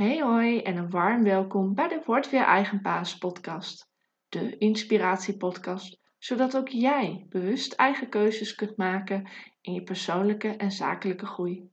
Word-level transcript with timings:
Hey 0.00 0.22
hoi 0.22 0.62
en 0.62 0.76
een 0.76 0.90
warm 0.90 1.22
welkom 1.22 1.74
bij 1.74 1.88
de 1.88 2.02
Word 2.04 2.30
Weer 2.30 2.44
Eigen 2.44 2.80
Paas 2.80 3.18
podcast. 3.18 3.88
De 4.28 4.58
inspiratiepodcast, 4.58 6.00
zodat 6.18 6.56
ook 6.56 6.68
jij 6.68 7.26
bewust 7.28 7.72
eigen 7.72 8.08
keuzes 8.08 8.54
kunt 8.54 8.76
maken 8.76 9.28
in 9.60 9.72
je 9.72 9.82
persoonlijke 9.82 10.48
en 10.48 10.72
zakelijke 10.72 11.26
groei. 11.26 11.70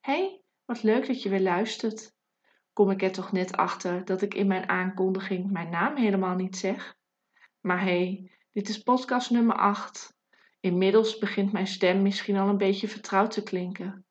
Hey, 0.00 0.40
wat 0.64 0.82
leuk 0.82 1.06
dat 1.06 1.22
je 1.22 1.28
weer 1.28 1.40
luistert. 1.40 2.14
Kom 2.72 2.90
ik 2.90 3.02
er 3.02 3.12
toch 3.12 3.32
net 3.32 3.56
achter 3.56 4.04
dat 4.04 4.22
ik 4.22 4.34
in 4.34 4.46
mijn 4.46 4.68
aankondiging 4.68 5.50
mijn 5.50 5.70
naam 5.70 5.96
helemaal 5.96 6.34
niet 6.34 6.56
zeg? 6.56 6.96
Maar 7.60 7.80
hey, 7.80 8.30
dit 8.52 8.68
is 8.68 8.82
podcast 8.82 9.30
nummer 9.30 9.56
8. 9.56 10.16
Inmiddels 10.60 11.18
begint 11.18 11.52
mijn 11.52 11.66
stem 11.66 12.02
misschien 12.02 12.36
al 12.36 12.48
een 12.48 12.58
beetje 12.58 12.88
vertrouwd 12.88 13.30
te 13.30 13.42
klinken. 13.42 14.05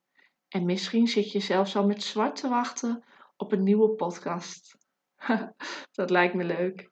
En 0.55 0.65
misschien 0.65 1.07
zit 1.07 1.31
je 1.31 1.39
zelfs 1.39 1.75
al 1.75 1.85
met 1.85 2.03
zwart 2.03 2.35
te 2.35 2.49
wachten 2.49 3.03
op 3.37 3.51
een 3.51 3.63
nieuwe 3.63 3.89
podcast. 3.89 4.77
Dat 5.91 6.09
lijkt 6.09 6.33
me 6.33 6.43
leuk. 6.43 6.89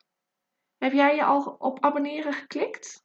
Heb 0.77 0.93
jij 0.93 1.15
je 1.15 1.23
al 1.23 1.55
op 1.59 1.83
abonneren 1.83 2.33
geklikt? 2.33 3.03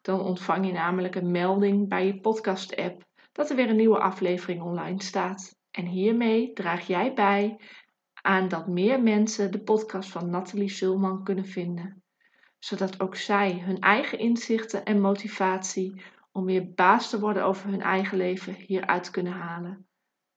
Dan 0.00 0.20
ontvang 0.20 0.66
je 0.66 0.72
namelijk 0.72 1.14
een 1.14 1.30
melding 1.30 1.88
bij 1.88 2.06
je 2.06 2.20
podcast-app 2.20 3.04
dat 3.32 3.50
er 3.50 3.56
weer 3.56 3.68
een 3.68 3.76
nieuwe 3.76 3.98
aflevering 3.98 4.62
online 4.62 5.02
staat. 5.02 5.56
En 5.70 5.86
hiermee 5.86 6.52
draag 6.52 6.86
jij 6.86 7.12
bij 7.12 7.60
aan 8.22 8.48
dat 8.48 8.66
meer 8.66 9.02
mensen 9.02 9.52
de 9.52 9.62
podcast 9.62 10.10
van 10.10 10.30
Nathalie 10.30 10.70
Zulman 10.70 11.24
kunnen 11.24 11.46
vinden, 11.46 12.02
zodat 12.58 13.00
ook 13.00 13.16
zij 13.16 13.58
hun 13.58 13.78
eigen 13.78 14.18
inzichten 14.18 14.84
en 14.84 15.00
motivatie 15.00 16.02
om 16.36 16.44
weer 16.44 16.72
baas 16.74 17.10
te 17.10 17.20
worden 17.20 17.44
over 17.44 17.70
hun 17.70 17.80
eigen 17.80 18.18
leven 18.18 18.54
hieruit 18.54 19.10
kunnen 19.10 19.32
halen. 19.32 19.88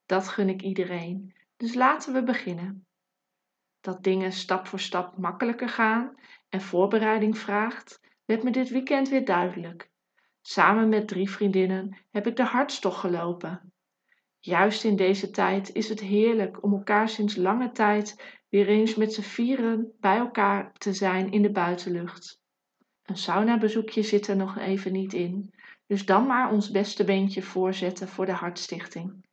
Dat 0.06 0.28
gun 0.28 0.50
ik 0.50 0.62
iedereen. 0.62 1.36
Dus 1.58 1.74
laten 1.74 2.14
we 2.14 2.24
beginnen. 2.24 2.88
Dat 3.80 4.04
dingen 4.04 4.32
stap 4.32 4.68
voor 4.68 4.80
stap 4.80 5.18
makkelijker 5.18 5.70
gaan 5.70 6.16
en 6.50 6.62
voorbereiding 6.62 7.38
vraagt, 7.38 8.00
werd 8.26 8.44
me 8.44 8.52
dit 8.52 8.70
weekend 8.70 9.10
weer 9.10 9.26
duidelijk. 9.26 9.92
Samen 10.42 10.90
met 10.90 11.08
drie 11.08 11.30
vriendinnen 11.30 11.98
heb 12.12 12.28
ik 12.28 12.36
de 12.36 12.44
hartstocht 12.44 13.00
gelopen. 13.00 13.74
Juist 14.40 14.84
in 14.84 14.96
deze 14.96 15.30
tijd 15.30 15.74
is 15.74 15.90
het 15.90 16.00
heerlijk 16.00 16.64
om 16.64 16.74
elkaar 16.74 17.10
sinds 17.10 17.36
lange 17.36 17.72
tijd 17.72 18.40
weer 18.50 18.68
eens 18.68 18.96
met 18.96 19.14
z'n 19.14 19.22
vieren 19.22 19.94
bij 20.00 20.18
elkaar 20.18 20.74
te 20.74 20.94
zijn 20.94 21.32
in 21.32 21.42
de 21.42 21.52
buitenlucht. 21.52 22.42
Een 23.04 23.18
saunabezoekje 23.18 24.04
zit 24.04 24.28
er 24.28 24.36
nog 24.36 24.58
even 24.58 24.92
niet 24.92 25.14
in, 25.14 25.54
dus 25.90 26.06
dan 26.06 26.26
maar 26.26 26.52
ons 26.52 26.72
beste 26.72 27.04
beentje 27.04 27.42
voorzetten 27.42 28.08
voor 28.08 28.26
de 28.26 28.32
Hartstichting. 28.32 29.26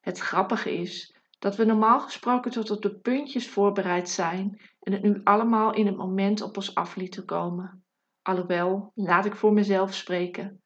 Het 0.00 0.18
grappige 0.18 0.72
is 0.72 1.16
dat 1.38 1.56
we 1.56 1.64
normaal 1.64 2.00
gesproken 2.00 2.50
tot 2.50 2.70
op 2.70 2.82
de 2.82 2.98
puntjes 2.98 3.48
voorbereid 3.48 4.08
zijn 4.08 4.60
en 4.80 4.92
het 4.92 5.02
nu 5.02 5.20
allemaal 5.24 5.74
in 5.74 5.86
het 5.86 5.96
moment 5.96 6.42
op 6.42 6.56
ons 6.56 6.74
af 6.74 6.96
lieten 6.96 7.24
komen. 7.24 7.84
Alhoewel, 8.22 8.92
laat 8.94 9.24
ik 9.24 9.34
voor 9.34 9.52
mezelf 9.52 9.94
spreken. 9.94 10.62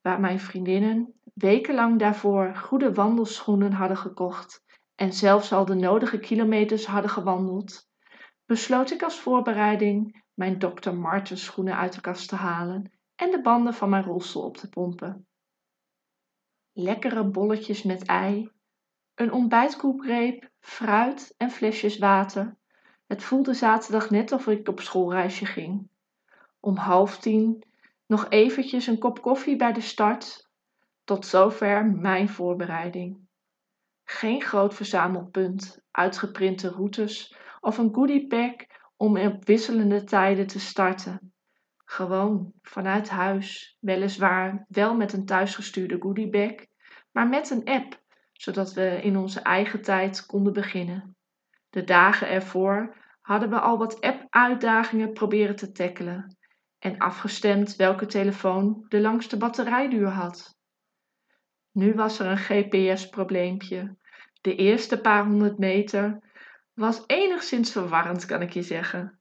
Waar 0.00 0.20
mijn 0.20 0.40
vriendinnen 0.40 1.14
wekenlang 1.34 1.98
daarvoor 1.98 2.56
goede 2.56 2.92
wandelschoenen 2.92 3.72
hadden 3.72 3.96
gekocht 3.96 4.64
en 4.94 5.12
zelfs 5.12 5.52
al 5.52 5.64
de 5.64 5.74
nodige 5.74 6.18
kilometers 6.18 6.86
hadden 6.86 7.10
gewandeld, 7.10 7.88
besloot 8.46 8.90
ik 8.90 9.02
als 9.02 9.20
voorbereiding 9.20 10.24
mijn 10.32 10.58
Dr. 10.58 10.92
Martens 10.92 11.44
schoenen 11.44 11.76
uit 11.76 11.94
de 11.94 12.00
kast 12.00 12.28
te 12.28 12.36
halen 12.36 12.93
en 13.16 13.30
de 13.30 13.40
banden 13.40 13.74
van 13.74 13.88
mijn 13.88 14.04
rolstoel 14.04 14.42
op 14.42 14.56
te 14.56 14.68
pompen. 14.68 15.26
Lekkere 16.72 17.24
bolletjes 17.24 17.82
met 17.82 18.06
ei, 18.06 18.50
een 19.14 19.32
ontbijtkoekreep, 19.32 20.50
fruit 20.60 21.34
en 21.36 21.50
flesjes 21.50 21.98
water. 21.98 22.56
Het 23.06 23.22
voelde 23.22 23.54
zaterdag 23.54 24.10
net 24.10 24.32
of 24.32 24.46
ik 24.46 24.68
op 24.68 24.80
schoolreisje 24.80 25.46
ging. 25.46 25.88
Om 26.60 26.76
half 26.76 27.18
tien 27.18 27.64
nog 28.06 28.28
eventjes 28.28 28.86
een 28.86 28.98
kop 28.98 29.22
koffie 29.22 29.56
bij 29.56 29.72
de 29.72 29.80
start. 29.80 30.48
Tot 31.04 31.26
zover 31.26 31.86
mijn 31.86 32.28
voorbereiding. 32.28 33.28
Geen 34.04 34.42
groot 34.42 34.74
verzamelpunt, 34.74 35.84
uitgeprinte 35.90 36.68
routes 36.68 37.36
of 37.60 37.78
een 37.78 37.94
goodiepack 37.94 38.66
om 38.96 39.18
op 39.18 39.44
wisselende 39.44 40.04
tijden 40.04 40.46
te 40.46 40.60
starten. 40.60 41.33
Gewoon 41.84 42.52
vanuit 42.62 43.08
huis, 43.08 43.76
weliswaar 43.80 44.64
wel 44.68 44.94
met 44.94 45.12
een 45.12 45.24
thuisgestuurde 45.24 46.00
goodiebag, 46.00 46.52
maar 47.12 47.28
met 47.28 47.50
een 47.50 47.64
app, 47.64 48.02
zodat 48.32 48.72
we 48.72 49.00
in 49.02 49.16
onze 49.16 49.40
eigen 49.40 49.82
tijd 49.82 50.26
konden 50.26 50.52
beginnen. 50.52 51.16
De 51.70 51.84
dagen 51.84 52.28
ervoor 52.28 52.96
hadden 53.20 53.50
we 53.50 53.60
al 53.60 53.78
wat 53.78 54.00
app-uitdagingen 54.00 55.12
proberen 55.12 55.56
te 55.56 55.72
tackelen 55.72 56.36
en 56.78 56.98
afgestemd 56.98 57.76
welke 57.76 58.06
telefoon 58.06 58.84
de 58.88 59.00
langste 59.00 59.36
batterijduur 59.36 60.08
had. 60.08 60.58
Nu 61.72 61.94
was 61.94 62.18
er 62.18 62.26
een 62.26 62.36
GPS-probleempje. 62.36 63.96
De 64.40 64.56
eerste 64.56 65.00
paar 65.00 65.26
honderd 65.26 65.58
meter 65.58 66.18
was 66.74 67.04
enigszins 67.06 67.72
verwarrend, 67.72 68.26
kan 68.26 68.42
ik 68.42 68.50
je 68.50 68.62
zeggen. 68.62 69.18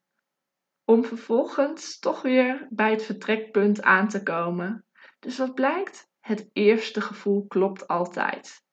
Om 0.85 1.03
vervolgens 1.05 1.99
toch 1.99 2.21
weer 2.21 2.67
bij 2.69 2.91
het 2.91 3.03
vertrekpunt 3.03 3.81
aan 3.81 4.07
te 4.07 4.23
komen. 4.23 4.85
Dus 5.19 5.37
wat 5.37 5.53
blijkt? 5.53 6.11
Het 6.19 6.49
eerste 6.53 7.01
gevoel 7.01 7.47
klopt 7.47 7.87
altijd. 7.87 8.63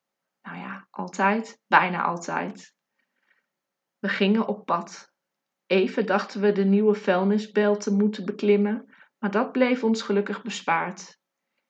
Nou 0.42 0.58
ja, 0.58 0.86
altijd, 0.90 1.60
bijna 1.66 2.02
altijd. 2.02 2.74
We 3.98 4.08
gingen 4.08 4.46
op 4.46 4.64
pad. 4.64 5.12
Even 5.66 6.06
dachten 6.06 6.40
we 6.40 6.52
de 6.52 6.64
nieuwe 6.64 6.94
vuilnisbel 6.94 7.76
te 7.76 7.92
moeten 7.92 8.24
beklimmen, 8.24 8.94
maar 9.18 9.30
dat 9.30 9.52
bleef 9.52 9.84
ons 9.84 10.02
gelukkig 10.02 10.42
bespaard. 10.42 11.18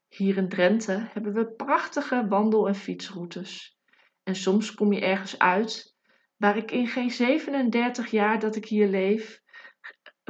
Hier 0.08 0.36
in 0.36 0.48
Drenthe 0.48 1.08
hebben 1.12 1.32
we 1.32 1.52
prachtige 1.52 2.26
wandel- 2.28 2.68
en 2.68 2.74
fietsroutes. 2.74 3.78
En 4.22 4.34
soms 4.34 4.74
kom 4.74 4.92
je 4.92 5.00
ergens 5.00 5.38
uit 5.38 5.96
waar 6.36 6.56
ik 6.56 6.70
in 6.70 6.86
geen 6.86 7.10
37 7.10 8.10
jaar 8.10 8.38
dat 8.38 8.56
ik 8.56 8.64
hier 8.64 8.88
leef 8.88 9.42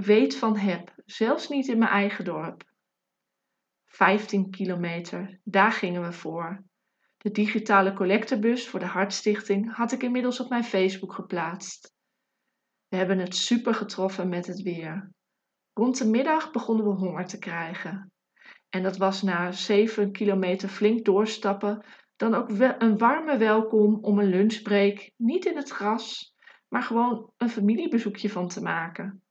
weet 0.00 0.36
van 0.36 0.56
heb, 0.56 0.92
zelfs 1.04 1.48
niet 1.48 1.68
in 1.68 1.78
mijn 1.78 1.90
eigen 1.90 2.24
dorp. 2.24 2.64
15 3.86 4.50
kilometer, 4.50 5.40
daar 5.44 5.72
gingen 5.72 6.02
we 6.02 6.12
voor. 6.12 6.64
De 7.16 7.30
digitale 7.30 7.92
collectebus 7.92 8.68
voor 8.68 8.80
de 8.80 8.86
Hartstichting 8.86 9.74
had 9.74 9.92
ik 9.92 10.02
inmiddels 10.02 10.40
op 10.40 10.48
mijn 10.48 10.64
Facebook 10.64 11.12
geplaatst. 11.12 11.94
We 12.88 12.96
hebben 12.96 13.18
het 13.18 13.36
super 13.36 13.74
getroffen 13.74 14.28
met 14.28 14.46
het 14.46 14.62
weer. 14.62 15.12
Rond 15.72 15.98
de 15.98 16.08
middag 16.08 16.50
begonnen 16.50 16.84
we 16.86 16.92
honger 16.92 17.26
te 17.26 17.38
krijgen. 17.38 18.12
En 18.68 18.82
dat 18.82 18.96
was 18.96 19.22
na 19.22 19.52
7 19.52 20.12
kilometer 20.12 20.68
flink 20.68 21.04
doorstappen 21.04 21.84
dan 22.16 22.34
ook 22.34 22.48
een 22.78 22.98
warme 22.98 23.36
welkom 23.36 23.98
om 24.00 24.18
een 24.18 24.28
lunchbreak 24.28 25.10
niet 25.16 25.44
in 25.44 25.56
het 25.56 25.70
gras, 25.70 26.34
maar 26.68 26.82
gewoon 26.82 27.32
een 27.36 27.50
familiebezoekje 27.50 28.30
van 28.30 28.48
te 28.48 28.62
maken. 28.62 29.22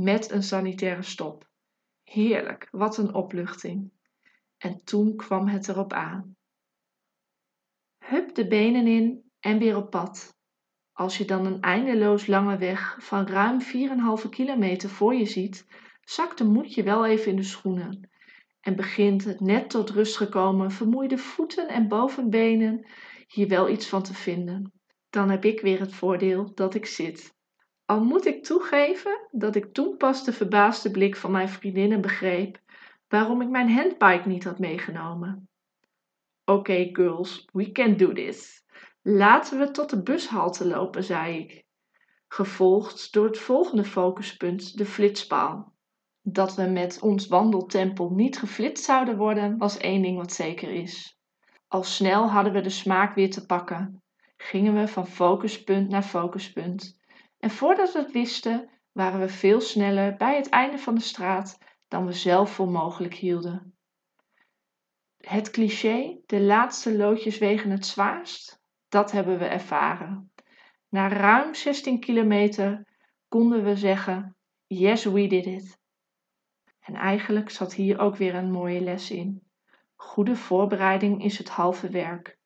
Met 0.00 0.30
een 0.30 0.42
sanitaire 0.42 1.02
stop. 1.02 1.48
Heerlijk, 2.02 2.68
wat 2.70 2.96
een 2.96 3.14
opluchting. 3.14 3.92
En 4.58 4.84
toen 4.84 5.16
kwam 5.16 5.48
het 5.48 5.68
erop 5.68 5.92
aan. 5.92 6.36
Hup 8.04 8.34
de 8.34 8.46
benen 8.46 8.86
in 8.86 9.30
en 9.40 9.58
weer 9.58 9.76
op 9.76 9.90
pad. 9.90 10.36
Als 10.92 11.18
je 11.18 11.24
dan 11.24 11.46
een 11.46 11.60
eindeloos 11.60 12.26
lange 12.26 12.56
weg 12.58 12.96
van 13.00 13.26
ruim 13.26 13.60
4,5 14.22 14.28
kilometer 14.28 14.88
voor 14.88 15.14
je 15.14 15.26
ziet, 15.26 15.66
zakt 16.00 16.38
de 16.38 16.44
moed 16.44 16.74
je 16.74 16.82
wel 16.82 17.06
even 17.06 17.30
in 17.30 17.36
de 17.36 17.42
schoenen 17.42 18.10
en 18.60 18.76
begint 18.76 19.24
het 19.24 19.40
net 19.40 19.70
tot 19.70 19.90
rust 19.90 20.16
gekomen 20.16 20.70
vermoeide 20.70 21.18
voeten 21.18 21.68
en 21.68 21.88
bovenbenen 21.88 22.86
hier 23.26 23.48
wel 23.48 23.68
iets 23.68 23.88
van 23.88 24.02
te 24.02 24.14
vinden. 24.14 24.72
Dan 25.10 25.30
heb 25.30 25.44
ik 25.44 25.60
weer 25.60 25.80
het 25.80 25.94
voordeel 25.94 26.54
dat 26.54 26.74
ik 26.74 26.86
zit. 26.86 27.36
Al 27.88 28.04
moet 28.04 28.26
ik 28.26 28.44
toegeven 28.44 29.28
dat 29.30 29.54
ik 29.54 29.72
toen 29.72 29.96
pas 29.96 30.24
de 30.24 30.32
verbaasde 30.32 30.90
blik 30.90 31.16
van 31.16 31.30
mijn 31.30 31.48
vriendinnen 31.48 32.00
begreep 32.00 32.60
waarom 33.08 33.42
ik 33.42 33.48
mijn 33.48 33.70
handbike 33.70 34.28
niet 34.28 34.44
had 34.44 34.58
meegenomen. 34.58 35.48
Oké, 36.44 36.58
okay, 36.58 36.88
girls, 36.92 37.48
we 37.52 37.72
can 37.72 37.96
do 37.96 38.12
this. 38.12 38.64
Laten 39.02 39.58
we 39.58 39.70
tot 39.70 39.90
de 39.90 40.02
bushalte 40.02 40.66
lopen, 40.66 41.04
zei 41.04 41.38
ik, 41.38 41.64
gevolgd 42.28 43.12
door 43.12 43.26
het 43.26 43.38
volgende 43.38 43.84
focuspunt, 43.84 44.76
de 44.76 44.86
flitspaal. 44.86 45.74
Dat 46.22 46.54
we 46.54 46.62
met 46.62 47.00
ons 47.00 47.26
wandeltempo 47.26 48.08
niet 48.08 48.38
geflitst 48.38 48.84
zouden 48.84 49.16
worden, 49.16 49.58
was 49.58 49.76
één 49.76 50.02
ding 50.02 50.16
wat 50.16 50.32
zeker 50.32 50.70
is. 50.70 51.18
Al 51.68 51.82
snel 51.82 52.30
hadden 52.30 52.52
we 52.52 52.60
de 52.60 52.70
smaak 52.70 53.14
weer 53.14 53.30
te 53.30 53.46
pakken. 53.46 54.02
Gingen 54.36 54.74
we 54.74 54.88
van 54.88 55.06
focuspunt 55.06 55.88
naar 55.88 56.02
focuspunt. 56.02 56.97
En 57.38 57.50
voordat 57.50 57.92
we 57.92 57.98
het 57.98 58.12
wisten, 58.12 58.70
waren 58.92 59.20
we 59.20 59.28
veel 59.28 59.60
sneller 59.60 60.16
bij 60.16 60.36
het 60.36 60.48
einde 60.48 60.78
van 60.78 60.94
de 60.94 61.00
straat 61.00 61.58
dan 61.88 62.06
we 62.06 62.12
zelf 62.12 62.52
voor 62.52 62.68
mogelijk 62.68 63.14
hielden. 63.14 63.76
Het 65.16 65.50
cliché, 65.50 66.20
de 66.26 66.40
laatste 66.40 66.96
loodjes 66.96 67.38
wegen 67.38 67.70
het 67.70 67.86
zwaarst, 67.86 68.62
dat 68.88 69.12
hebben 69.12 69.38
we 69.38 69.44
ervaren. 69.44 70.32
Na 70.88 71.08
ruim 71.08 71.54
16 71.54 72.00
kilometer 72.00 72.86
konden 73.28 73.64
we 73.64 73.76
zeggen: 73.76 74.36
Yes, 74.66 75.04
we 75.04 75.26
did 75.26 75.46
it. 75.46 75.78
En 76.80 76.94
eigenlijk 76.94 77.50
zat 77.50 77.74
hier 77.74 77.98
ook 77.98 78.16
weer 78.16 78.34
een 78.34 78.50
mooie 78.50 78.80
les 78.80 79.10
in. 79.10 79.42
Goede 79.94 80.36
voorbereiding 80.36 81.24
is 81.24 81.38
het 81.38 81.48
halve 81.48 81.88
werk. 81.88 82.38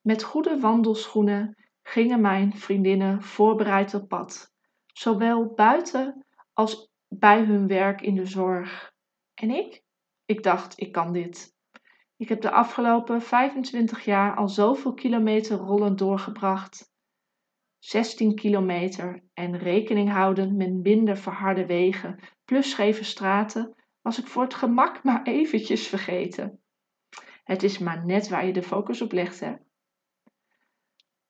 Met 0.00 0.22
goede 0.22 0.60
wandelschoenen 0.60 1.61
gingen 1.92 2.20
mijn 2.20 2.56
vriendinnen 2.56 3.22
voorbereid 3.22 3.94
op 3.94 4.08
pad, 4.08 4.52
zowel 4.86 5.54
buiten 5.54 6.26
als 6.52 6.90
bij 7.08 7.44
hun 7.44 7.66
werk 7.66 8.00
in 8.00 8.14
de 8.14 8.26
zorg. 8.26 8.92
En 9.34 9.50
ik? 9.50 9.82
Ik 10.24 10.42
dacht, 10.42 10.80
ik 10.80 10.92
kan 10.92 11.12
dit. 11.12 11.56
Ik 12.16 12.28
heb 12.28 12.40
de 12.40 12.50
afgelopen 12.50 13.22
25 13.22 14.04
jaar 14.04 14.36
al 14.36 14.48
zoveel 14.48 14.94
kilometer 14.94 15.56
rollend 15.56 15.98
doorgebracht. 15.98 16.92
16 17.78 18.34
kilometer 18.34 19.24
en 19.34 19.58
rekening 19.58 20.10
houdend 20.10 20.56
met 20.56 20.72
minder 20.72 21.16
verharde 21.16 21.66
wegen 21.66 22.18
plus 22.44 22.70
scheve 22.70 23.04
straten 23.04 23.74
was 24.00 24.18
ik 24.18 24.26
voor 24.26 24.42
het 24.42 24.54
gemak 24.54 25.02
maar 25.02 25.22
eventjes 25.22 25.86
vergeten. 25.86 26.62
Het 27.44 27.62
is 27.62 27.78
maar 27.78 28.04
net 28.06 28.28
waar 28.28 28.46
je 28.46 28.52
de 28.52 28.62
focus 28.62 29.02
op 29.02 29.12
legt, 29.12 29.40
hè? 29.40 29.54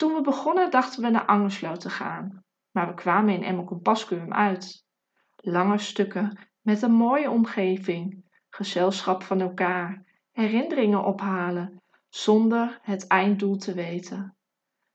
Toen 0.03 0.15
we 0.15 0.21
begonnen 0.21 0.71
dachten 0.71 1.03
we 1.03 1.09
naar 1.09 1.27
Angerslo 1.27 1.77
te 1.77 1.91
gaan, 1.91 2.45
maar 2.71 2.87
we 2.87 2.95
kwamen 2.95 3.35
in 3.35 3.43
Emmer 3.43 3.65
Compascuum 3.65 4.33
uit. 4.33 4.85
Lange 5.37 5.79
stukken 5.79 6.39
met 6.61 6.83
een 6.83 6.93
mooie 6.93 7.31
omgeving, 7.31 8.25
gezelschap 8.49 9.23
van 9.23 9.41
elkaar, 9.41 10.05
herinneringen 10.31 11.05
ophalen, 11.05 11.83
zonder 12.09 12.79
het 12.83 13.07
einddoel 13.07 13.57
te 13.57 13.75
weten. 13.75 14.37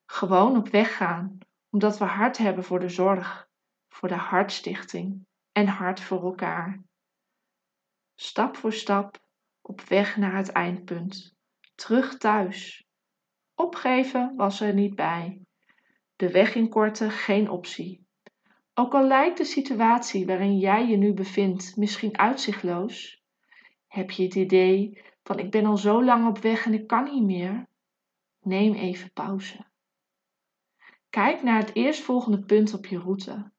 Gewoon 0.06 0.58
op 0.58 0.70
weg 0.70 0.98
gaan, 0.98 1.38
omdat 1.70 1.98
we 1.98 2.06
hart 2.06 2.38
hebben 2.38 2.64
voor 2.64 2.80
de 2.80 2.90
zorg, 2.90 3.48
voor 3.88 4.10
de 4.10 4.16
Hartstichting 4.16 5.26
en 5.52 5.68
hart 5.68 6.02
voor 6.02 6.24
elkaar. 6.24 6.84
Stap 8.16 8.56
voor 8.56 8.74
stap 8.74 9.18
op 9.62 9.82
weg 9.82 10.18
naar 10.18 10.36
het 10.36 10.50
eindpunt, 10.50 11.36
terug 11.76 12.18
thuis. 12.18 12.87
Opgeven 13.60 14.34
was 14.36 14.62
er 14.62 14.74
niet 14.74 14.96
bij. 14.96 15.42
De 16.16 16.32
weg 16.32 16.56
inkorten 16.56 17.12
geen 17.12 17.50
optie. 17.50 18.06
Ook 18.74 18.94
al 18.94 19.08
lijkt 19.08 19.38
de 19.38 19.46
situatie 19.46 20.26
waarin 20.26 20.58
jij 20.58 20.88
je 20.88 20.98
nu 20.98 21.14
bevindt 21.14 21.76
misschien 21.76 22.18
uitzichtloos, 22.18 23.24
heb 23.88 24.12
je 24.12 24.24
het 24.24 24.36
idee 24.36 25.02
van 25.24 25.40
ik 25.40 25.52
ben 25.52 25.66
al 25.66 25.78
zo 25.78 26.04
lang 26.04 26.28
op 26.28 26.38
weg 26.38 26.66
en 26.66 26.74
ik 26.74 26.88
kan 26.88 27.04
niet 27.04 27.24
meer? 27.24 27.68
Neem 28.42 28.74
even 28.74 29.12
pauze. 29.14 29.66
Kijk 31.10 31.44
naar 31.44 31.58
het 31.58 31.76
eerstvolgende 31.76 32.40
punt 32.40 32.74
op 32.74 32.86
je 32.86 33.00
route. 33.00 33.52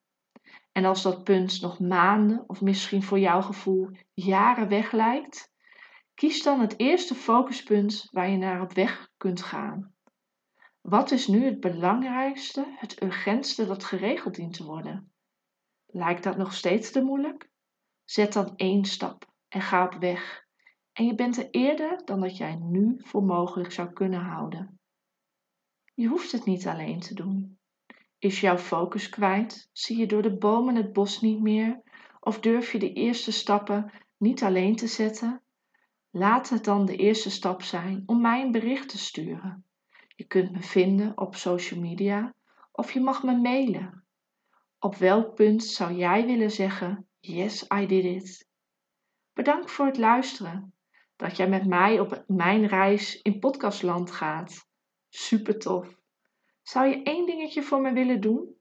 En 0.73 0.85
als 0.85 1.03
dat 1.03 1.25
punt 1.25 1.61
nog 1.61 1.81
maanden 1.81 2.45
of 2.47 2.61
misschien 2.61 3.03
voor 3.03 3.19
jouw 3.19 3.43
gevoel 3.43 3.91
jaren 4.15 4.69
weg 4.69 4.93
lijkt, 4.93 5.53
kies 6.19 6.43
dan 6.43 6.61
het 6.61 6.79
eerste 6.79 7.15
focuspunt 7.15 8.09
waar 8.11 8.31
je 8.31 8.37
naar 8.37 8.61
op 8.61 8.73
weg 8.73 9.09
kunt 9.17 9.43
gaan. 9.43 9.95
Wat 10.81 11.11
is 11.11 11.27
nu 11.27 11.45
het 11.45 11.61
belangrijkste, 11.61 12.75
het 12.77 13.03
urgentste 13.03 13.67
dat 13.67 13.85
geregeld 13.85 14.35
dient 14.35 14.53
te 14.55 14.65
worden? 14.65 15.13
Lijkt 15.87 16.23
dat 16.23 16.37
nog 16.37 16.53
steeds 16.53 16.91
te 16.91 17.03
moeilijk? 17.03 17.51
Zet 18.05 18.33
dan 18.33 18.57
één 18.57 18.85
stap 18.85 19.33
en 19.49 19.61
ga 19.61 19.85
op 19.85 19.95
weg. 19.95 20.47
En 20.93 21.07
je 21.07 21.15
bent 21.15 21.37
er 21.37 21.51
eerder 21.51 22.05
dan 22.05 22.21
dat 22.21 22.37
jij 22.37 22.55
nu 22.55 22.97
voor 22.99 23.25
mogelijk 23.25 23.73
zou 23.73 23.93
kunnen 23.93 24.21
houden. 24.21 24.81
Je 25.95 26.07
hoeft 26.07 26.33
het 26.33 26.45
niet 26.45 26.67
alleen 26.67 27.01
te 27.01 27.15
doen. 27.15 27.59
Is 28.19 28.41
jouw 28.41 28.59
focus 28.59 29.09
kwijt? 29.09 29.69
Zie 29.73 29.97
je 29.97 30.07
door 30.07 30.23
de 30.23 30.37
bomen 30.37 30.75
het 30.75 30.93
bos 30.93 31.21
niet 31.21 31.41
meer? 31.41 31.83
Of 32.21 32.41
durf 32.41 32.73
je 32.73 32.79
de 32.79 32.93
eerste 32.93 33.33
stappen 33.33 33.93
niet 34.17 34.43
alleen 34.43 34.77
te 34.77 34.87
zetten? 34.87 35.43
Laat 36.19 36.49
het 36.49 36.65
dan 36.65 36.85
de 36.85 36.97
eerste 36.97 37.31
stap 37.31 37.63
zijn 37.63 38.03
om 38.07 38.21
mij 38.21 38.43
een 38.43 38.53
bericht 38.53 38.89
te 38.89 38.99
sturen. 38.99 39.65
Je 40.17 40.25
kunt 40.25 40.53
me 40.53 40.63
vinden 40.63 41.19
op 41.19 41.35
social 41.35 41.81
media 41.81 42.35
of 42.73 42.93
je 42.93 43.01
mag 43.01 43.23
me 43.23 43.37
mailen. 43.37 44.05
Op 44.79 44.97
welk 44.97 45.35
punt 45.35 45.65
zou 45.65 45.95
jij 45.95 46.27
willen 46.27 46.51
zeggen: 46.51 47.09
Yes, 47.21 47.67
I 47.75 47.87
did 47.87 48.05
it? 48.05 48.49
Bedankt 49.33 49.71
voor 49.71 49.87
het 49.87 49.99
luisteren. 49.99 50.75
Dat 51.17 51.37
jij 51.37 51.49
met 51.49 51.67
mij 51.67 52.01
op 52.01 52.25
mijn 52.27 52.67
reis 52.67 53.23
in 53.23 53.39
podcastland 53.39 54.11
gaat. 54.11 54.69
Super 55.09 55.59
tof. 55.59 56.01
Zou 56.63 56.87
je 56.89 57.03
één 57.03 57.27
dingetje 57.27 57.63
voor 57.63 57.81
me 57.81 57.93
willen 57.93 58.21
doen? 58.21 58.55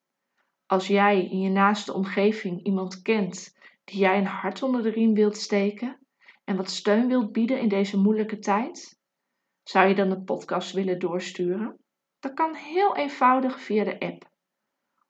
Als 0.66 0.88
jij 0.88 1.26
in 1.30 1.40
je 1.40 1.50
naaste 1.50 1.94
omgeving 1.94 2.64
iemand 2.64 3.02
kent 3.02 3.58
die 3.84 4.00
jij 4.00 4.18
een 4.18 4.26
hart 4.26 4.64
onder 4.64 4.84
de 4.84 4.90
riem 4.90 5.14
wilt 5.14 5.38
steken 5.38 6.07
en 6.48 6.56
wat 6.56 6.70
steun 6.70 7.08
wilt 7.08 7.32
bieden 7.32 7.60
in 7.60 7.68
deze 7.68 7.98
moeilijke 7.98 8.40
tijd, 8.40 9.00
zou 9.64 9.88
je 9.88 9.96
dan 9.96 10.10
de 10.10 10.22
podcast 10.22 10.72
willen 10.72 11.00
doorsturen? 11.00 11.80
Dat 12.20 12.34
kan 12.34 12.54
heel 12.56 12.96
eenvoudig 12.96 13.62
via 13.62 13.84
de 13.84 14.00
app. 14.00 14.32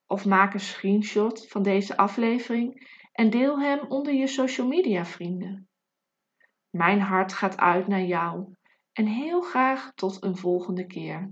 Of 0.07 0.25
maak 0.25 0.53
een 0.53 0.59
screenshot 0.59 1.47
van 1.49 1.63
deze 1.63 1.97
aflevering 1.97 2.87
en 3.11 3.29
deel 3.29 3.59
hem 3.59 3.79
onder 3.79 4.13
je 4.13 4.27
social 4.27 4.67
media 4.67 5.05
vrienden. 5.05 5.69
Mijn 6.69 7.01
hart 7.01 7.33
gaat 7.33 7.57
uit 7.57 7.87
naar 7.87 8.05
jou 8.05 8.55
en 8.93 9.05
heel 9.05 9.41
graag 9.41 9.91
tot 9.93 10.23
een 10.23 10.37
volgende 10.37 10.85
keer. 10.85 11.31